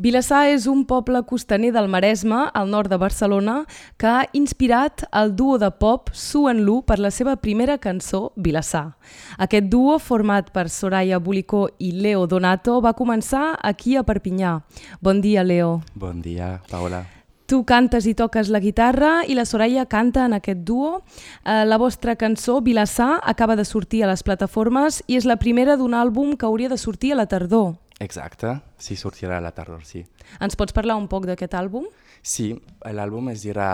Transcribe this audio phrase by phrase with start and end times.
[0.00, 3.66] Vilassar és un poble costaner del Maresme, al nord de Barcelona,
[4.00, 8.32] que ha inspirat el duo de pop Su en Lu per la seva primera cançó,
[8.34, 8.94] Vilassar.
[9.36, 14.54] Aquest duo, format per Soraya Bulicó i Leo Donato, va començar aquí a Perpinyà.
[15.02, 15.82] Bon dia, Leo.
[15.92, 17.02] Bon dia, Paola.
[17.44, 21.02] Tu cantes i toques la guitarra i la Soraya canta en aquest duo.
[21.44, 25.76] Eh, la vostra cançó, Vilassar, acaba de sortir a les plataformes i és la primera
[25.76, 27.74] d'un àlbum que hauria de sortir a la tardor.
[28.00, 30.06] Exacte, sí, sortirà a la tardor, sí.
[30.40, 31.84] Ens pots parlar un poc d'aquest àlbum?
[32.24, 33.68] Sí, l'àlbum es dirà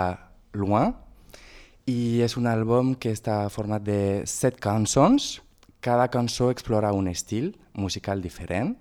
[0.59, 0.91] Loin
[1.87, 5.37] i és un àlbum que està format de set cançons.
[5.79, 8.75] Cada cançó explora un estil musical diferent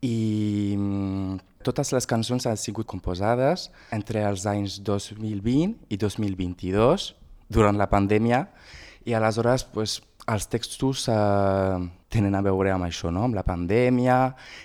[0.00, 7.10] i mm, totes les cançons han sigut composades entre els anys 2020 i 2022
[7.52, 8.46] durant la pandèmia
[9.04, 9.98] i aleshores pues,
[10.30, 11.78] els textos eh,
[12.10, 13.24] tenen a veure amb això, no?
[13.26, 14.18] amb la pandèmia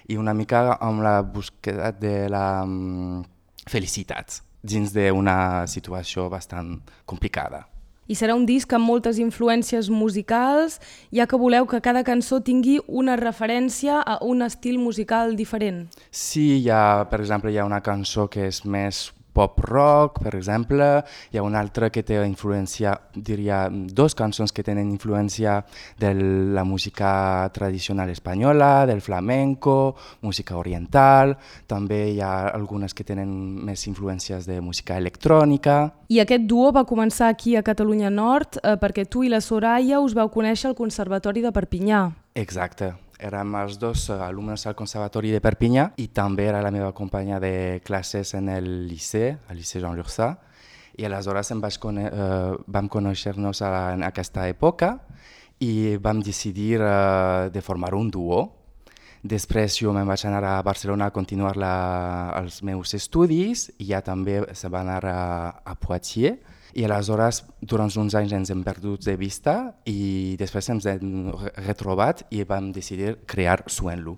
[0.09, 3.23] i una mica amb la búsqueda de la um,
[3.69, 7.65] felicitat dins d'una situació bastant complicada.
[8.05, 10.77] I serà un disc amb moltes influències musicals,
[11.09, 15.87] ja que voleu que cada cançó tingui una referència a un estil musical diferent.
[16.11, 20.33] Sí, hi ha, per exemple, hi ha una cançó que és més pop rock, per
[20.37, 20.87] exemple,
[21.31, 25.57] hi ha una altra que té influència, diria, dos cançons que tenen influència
[25.99, 26.13] de
[26.55, 31.35] la música tradicional espanyola, del flamenco, música oriental,
[31.67, 33.29] també hi ha algunes que tenen
[33.67, 35.77] més influències de música electrònica.
[36.07, 39.99] I aquest duo va començar aquí a Catalunya Nord eh, perquè tu i la Soraya
[39.99, 42.05] us vau conèixer al Conservatori de Perpinyà.
[42.35, 46.91] Exacte, érem els dos eh, alumnes al Conservatori de Perpinyà i també era la meva
[46.93, 50.35] companya de classes en el liceu, al liceu Jean Lurçà,
[50.95, 54.93] i aleshores em vaig cone uh, vam conèixer-nos en aquesta època
[55.59, 58.45] i vam decidir uh, de formar un duo.
[59.19, 61.75] Després jo me'n vaig anar a Barcelona a continuar la,
[62.39, 65.19] els meus estudis i ja també se va anar a,
[65.65, 70.89] a Poitiers i aleshores durant uns anys ens hem perdut de vista i després ens
[70.89, 71.31] hem
[71.67, 74.17] retrobat i vam decidir crear Suenlu.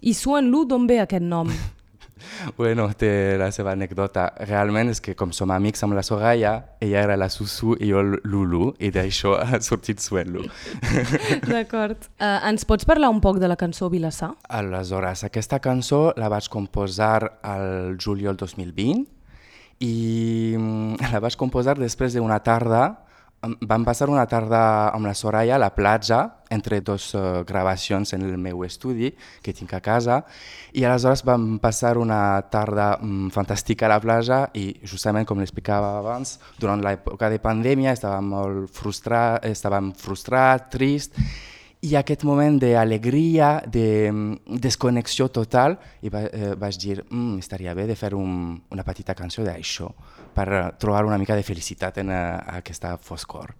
[0.00, 1.50] I Suenlu d'on ve aquest nom?
[2.58, 4.26] bueno, té la seva anècdota.
[4.48, 8.02] Realment és que com som amics amb la Soraya, ella era la Susu i jo
[8.02, 10.46] Lulu, i d'això ha sortit Suenlu.
[11.52, 12.08] D'acord.
[12.18, 14.34] Uh, ens pots parlar un poc de la cançó Vilassar?
[14.48, 19.04] Aleshores, aquesta cançó la vaig composar al juliol 2020
[19.82, 22.84] i mm, la vaig composar després d'una tarda.
[23.44, 28.22] Vam passar una tarda amb la Soraya a la platja, entre dues uh, gravacions en
[28.24, 29.10] el meu estudi
[29.44, 30.22] que tinc a casa,
[30.72, 35.98] i aleshores vam passar una tarda um, fantàstica a la platja i justament com l'explicava
[35.98, 41.20] abans, durant l'època de pandèmia estàvem molt frustrat, estàvem frustrat, trist,
[41.84, 47.74] i aquest moment d'alegria, de mm, desconnexió total, i va, eh, vaig dir, mm, estaria
[47.76, 49.90] bé de fer un, una petita cançó d'això,
[50.34, 53.52] per uh, trobar una mica de felicitat en uh, aquesta foscor.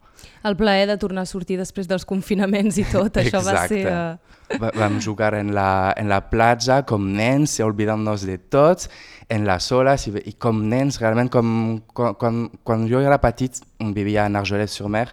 [0.45, 3.85] El plaer de tornar a sortir després dels confinaments i tot, això va ser...
[3.91, 4.41] Uh...
[4.61, 8.91] Va, vam jugar en la, en la platja com nens, oblidant-nos de tots,
[9.33, 11.49] en les oles, i, i com nens, realment, com,
[11.97, 13.63] quan, quan, quan jo era petit,
[13.97, 15.09] vivia a Argelès-sur-Mer,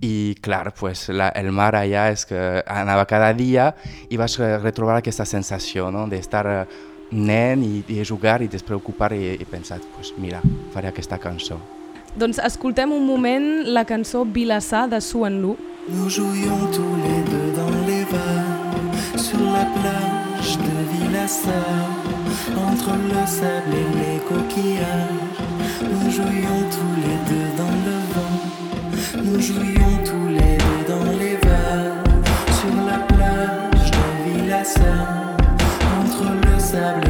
[0.00, 3.70] i clar, pues, la, el mar allà és que anava cada dia
[4.10, 6.04] i vaig retrobar aquesta sensació no?
[6.10, 6.60] d'estar eh,
[7.12, 10.42] nen i, i jugar i despreocupar i, i pensar, pues, mira,
[10.74, 11.58] faré aquesta cançó.
[12.16, 15.56] Doncs escoltem un moment la cançó Vilassar de Suen Lu.
[15.88, 21.86] Nous jouions tous les deux dans les vagues sur la plage de Vilassar
[22.56, 25.36] entre le sable et les coquillages.
[25.82, 27.95] Nous jouions tous les deux dans le
[35.98, 37.05] entre le sable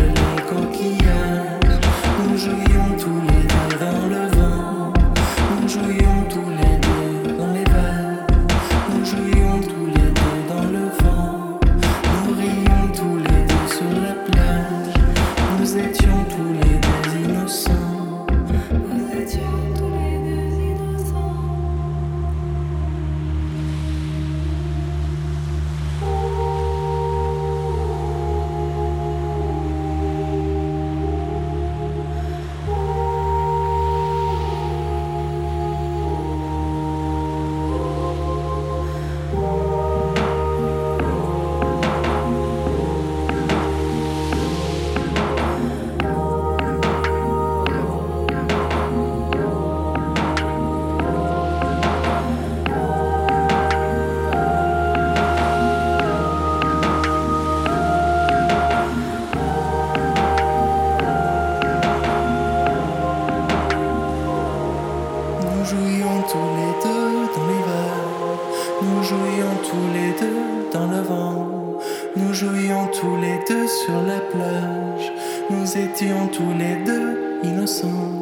[75.84, 78.12] étions tous les deux innocents.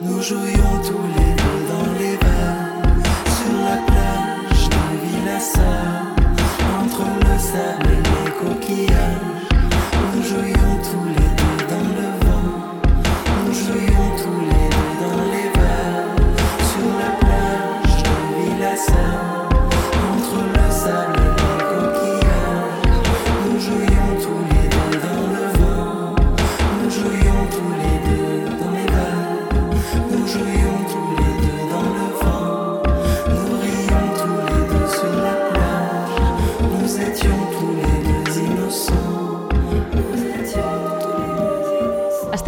[0.00, 1.67] Nous jouions tous les deux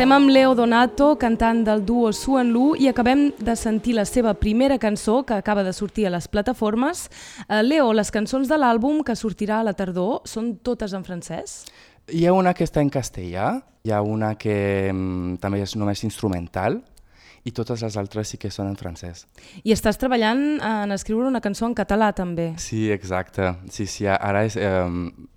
[0.00, 4.06] Estem amb Leo Donato, cantant del duo Su en Lu, i acabem de sentir la
[4.08, 7.10] seva primera cançó, que acaba de sortir a les plataformes.
[7.50, 11.66] Eh, Leo, les cançons de l'àlbum que sortirà a la tardor són totes en francès?
[12.08, 13.50] Hi ha una que està en castellà,
[13.84, 16.80] hi ha una que mm, també és només instrumental
[17.44, 19.26] i totes les altres sí que són en francès.
[19.68, 22.54] I estàs treballant en escriure una cançó en català, també.
[22.56, 23.52] Sí, exacte.
[23.68, 24.80] Sí, sí, ara és, eh,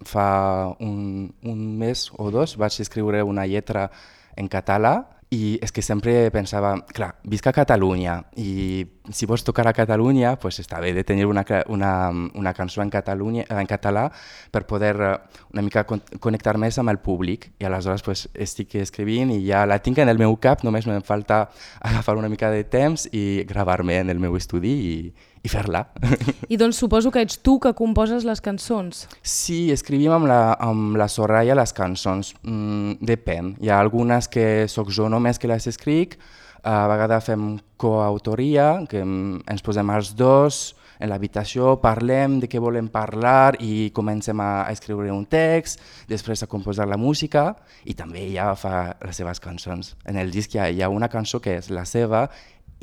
[0.08, 0.32] fa
[0.80, 3.90] un, un mes o dos vaig escriure una lletra
[4.38, 4.96] en català
[5.34, 10.38] i és que sempre pensava, clar, visc a Catalunya i si vols tocar a Catalunya,
[10.40, 14.06] pues està bé de tenir una, una, una cançó en, Catalunya, en català
[14.52, 15.18] per poder eh,
[15.52, 19.66] una mica con connectar més amb el públic i aleshores pues, estic escrivint i ja
[19.68, 21.50] la tinc en el meu cap, només em falta
[21.82, 24.96] agafar una mica de temps i gravar-me en el meu estudi i,
[25.44, 25.84] i fer-la.
[26.54, 29.04] I doncs suposo que ets tu que composes les cançons.
[29.20, 32.32] Sí, escrivim amb la, amb la Soraya les cançons.
[32.44, 33.58] Mm, depèn.
[33.60, 36.16] Hi ha algunes que sóc jo només que les escric,
[36.64, 40.72] a vegades fem coautoria, que ens posem els dos
[41.04, 46.44] en l'habitació, parlem de què volem parlar i comencem a, a escriure un text, després
[46.44, 47.50] a composar la música
[47.84, 49.98] i també ella fa les seves cançons.
[50.08, 52.28] En el disc hi ha, hi ha una cançó que és la seva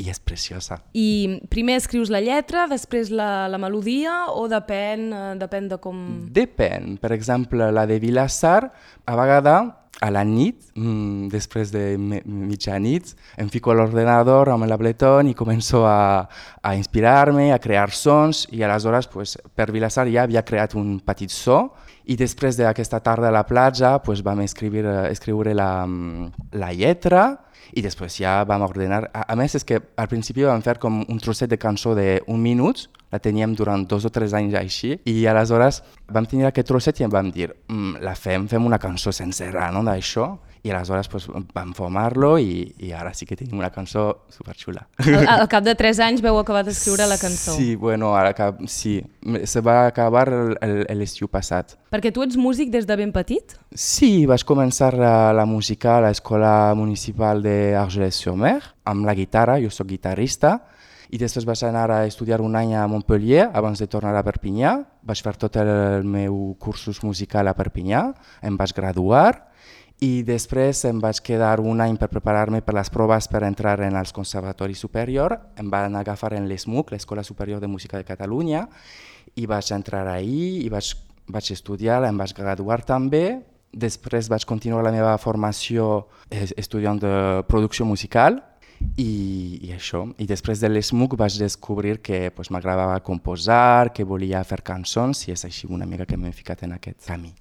[0.00, 0.80] i és preciosa.
[0.96, 5.98] I primer escrius la lletra, després la, la melodia, o depèn, eh, depèn de com...
[6.32, 6.96] Depèn.
[7.00, 8.70] Per exemple, la de Vilassar,
[9.04, 15.28] a vegades, a la nit, mm, després de mitjanit, em fico a l'ordenador amb l'Ableton
[15.28, 16.26] i començo a,
[16.62, 21.30] a inspirar-me, a crear sons, i aleshores pues, per Vilassar ja havia creat un petit
[21.30, 21.68] so,
[22.06, 27.24] i després d'aquesta tarda a la platja pues, vam escriure, escriure la, mm, la lletra,
[27.76, 29.04] i després ja vam ordenar.
[29.14, 32.40] A, a més, és que al principi vam fer com un trosset de cançó d'un
[32.42, 37.00] minut, la teníem durant dos o tres anys així, i aleshores vam tenir aquest trosset
[37.00, 41.08] i em vam dir, mm, la fem, fem una cançó sencera no, d'això, i aleshores
[41.08, 44.86] pues, vam formar-lo i, i ara sí que tenim una cançó superxula.
[45.00, 47.54] Al, al cap de 3 anys veu acabar d'escriure la cançó.
[47.56, 48.98] Sí, bueno, ara que, sí,
[49.44, 50.26] se va acabar
[50.92, 51.78] l'estiu passat.
[51.90, 53.56] Perquè tu ets músic des de ben petit?
[53.72, 58.60] Sí, vaig començar la, la música a l'escola municipal d'Argelès-sur-Mer,
[58.90, 60.58] amb la guitarra, jo sóc guitarrista,
[61.10, 64.76] i després vaig anar a estudiar un any a Montpellier abans de tornar a Perpinyà.
[65.02, 68.10] Vaig fer tot el meu cursus musical a Perpinyà,
[68.46, 69.50] em vaig graduar
[70.00, 73.98] i després em vaig quedar un any per preparar-me per les proves per entrar en
[74.00, 75.36] els conservatori superior.
[75.60, 78.64] Em van agafar en l'ESMUC, l'Escola Superior de Música de Catalunya,
[79.36, 80.94] i vaig entrar ahí i vaig,
[81.28, 83.42] vaig estudiar, em vaig graduar també.
[83.70, 87.14] Després vaig continuar la meva formació eh, estudiant de
[87.46, 88.40] producció musical
[88.96, 90.06] i, i això.
[90.16, 95.36] I després de l'ESMUC vaig descobrir que pues, m'agradava composar, que volia fer cançons i
[95.36, 97.34] és així una mica que m'he ficat en aquest camí.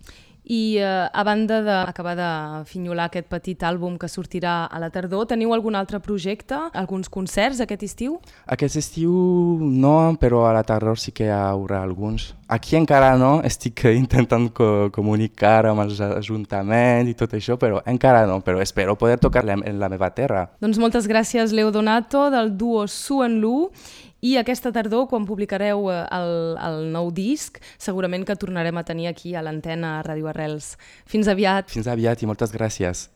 [0.50, 2.29] I eh, a banda d'acabar de
[2.65, 6.58] finyolar aquest petit àlbum que sortirà a la tardor, teniu algun altre projecte?
[6.74, 8.15] Alguns concerts aquest estiu?
[8.50, 9.13] Aquest estiu
[9.62, 12.32] no, però a la tardor sí que hi haurà alguns.
[12.50, 18.25] Aquí encara no, estic intentant co comunicar amb els ajuntaments i tot això, però encara
[18.25, 20.48] no, però espero poder tocar en la meva terra.
[20.65, 23.70] Doncs moltes gràcies, Leo Donato, del duo Su en Lu,
[24.22, 26.34] i aquesta tardor, quan publicareu eh, el,
[26.70, 30.76] el nou disc, segurament que tornarem a tenir aquí a l'antena Ràdio Arrels.
[31.10, 31.72] Fins aviat!
[31.72, 33.10] Fins aviat i moltes gràcies.